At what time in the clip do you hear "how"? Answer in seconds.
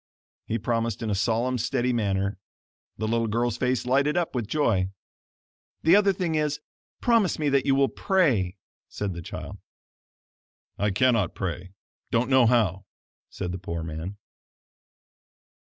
12.47-12.85